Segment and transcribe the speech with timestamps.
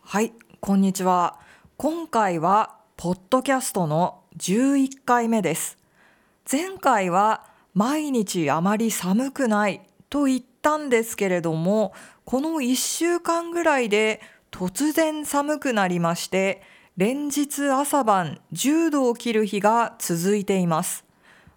[0.00, 1.38] はい、こんにちは。
[1.76, 5.76] 今回はポッドキャストの11回目です。
[6.50, 7.44] 前回は
[7.74, 11.92] 毎日あまり寒くないと言ったんですけれども、
[12.24, 16.62] この1週間ぐらいで突然寒くなりまして、
[16.96, 21.04] 連日朝晩10度を切る日が続いています。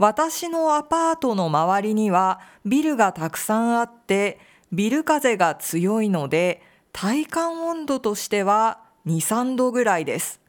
[0.00, 4.40] 私のアパートの周りにはビルがたくさんあって、
[4.72, 10.40] ビル風が強いので、体感温度としては2、3度ぐらいです。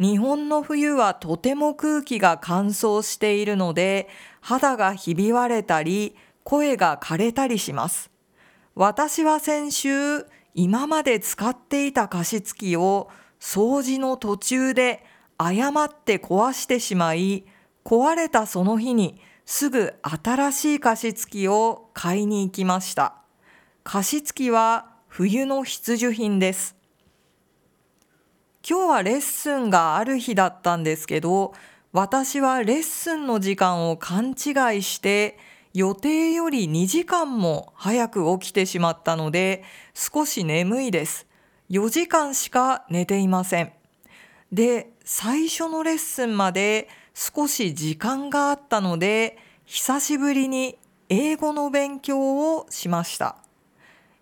[0.00, 4.08] 日本の冬はとても空気が乾燥しているので、
[4.40, 8.10] 肌がひび割れたり、声が枯れたりします。
[8.74, 10.26] 私は先週、
[10.56, 15.04] 今まで使っていた加湿器を掃除の途中で
[15.38, 17.44] 誤って壊してしまい、
[17.84, 23.16] 壊れたその日にすぐ新しい加湿器を買いに行きました。
[23.82, 26.76] 加湿器は冬の必需品です。
[28.68, 31.54] 今日はレッスンがある日だったんですけど、
[31.92, 35.38] 私はレッスンの時間を勘違いして、
[35.72, 41.26] 予定より2時間も早く起きてしまったので、少し眠いです。
[41.70, 43.72] 4時間しか寝ていません。
[44.52, 46.88] で、最初のレッスンまで
[47.22, 50.78] 少し時間があったので、久しぶりに
[51.10, 53.36] 英語の勉強をしました。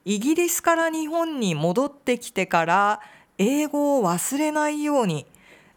[0.05, 3.01] イギリスから日本に戻ってきてから
[3.39, 5.27] 英語を忘れないように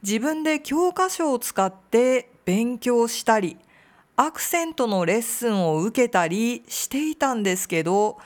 [0.02, 3.58] 自分で教科書を使って勉強したり
[4.16, 8.18] アクセントのレッスンを受けたりしていたんですけど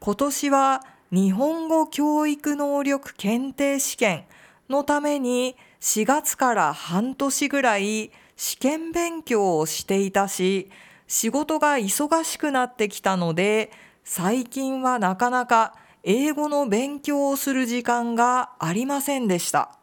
[0.00, 4.24] 今年は日本語教育能力検定試験
[4.68, 10.70] のために4月から半年ぐらい試験勉強をしていたし
[11.06, 13.70] 仕事が忙しくなってきたので
[14.04, 19.78] 最近はなかなか英語の勉強をする時間がありませんでした。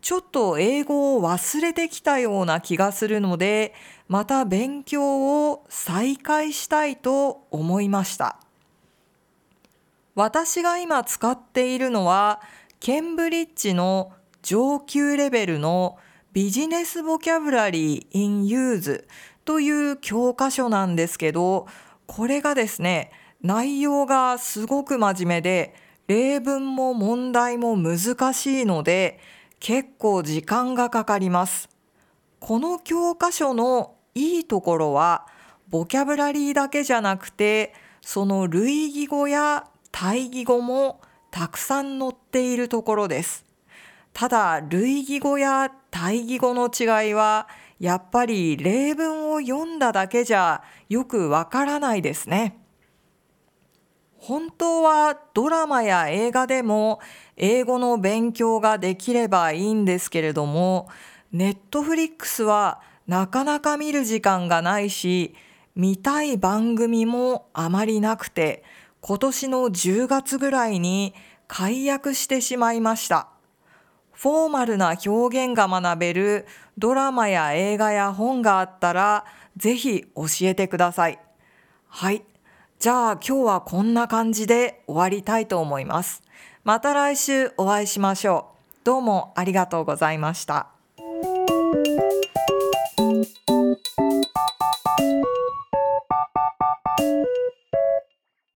[0.00, 3.74] ちょっと英語を忘れてきたような気がするので、
[4.06, 8.38] また勉強を再開したいと思いました。
[10.14, 12.40] 私が今使っているのは、
[12.78, 15.98] ケンブリッジの上級レベルの
[16.36, 19.06] ビジネスボキャブラリー in use
[19.46, 21.66] という教科書なんですけど、
[22.04, 23.10] これがですね、
[23.40, 25.74] 内容がすごく真面目で、
[26.08, 29.18] 例文も問題も難しいので、
[29.60, 31.70] 結構時間がかかります。
[32.38, 35.26] この教科書のいいところは、
[35.70, 37.72] ボキャブラリーだけじゃなくて、
[38.02, 43.46] その類義語や対義語もたくさん載っているところです。
[44.12, 47.48] ただ、類義語や対義語の違いは、
[47.80, 52.58] やっぱり例文を読んだだけじゃよくわからないですね。
[54.18, 57.00] 本当はドラマや映画でも
[57.38, 60.88] 英語の勉強ができればいいんですけれども、
[61.32, 65.34] ネットフリックスはなかなか見る時間がないし、
[65.74, 68.64] 見たい番組もあまりなくて、
[69.00, 71.14] 今年の10月ぐらいに
[71.48, 73.35] 解約してしまいました。
[74.16, 76.46] フォーマルな表現が学べる
[76.78, 79.24] ドラマや映画や本があったら、
[79.56, 81.18] ぜひ教えてください。
[81.88, 82.22] はい。
[82.78, 86.22] じゃあ今日はこんな感じで終わりたいと思います。
[86.64, 88.84] また来週お会いしましょう。
[88.84, 90.75] どうもありがとうございました。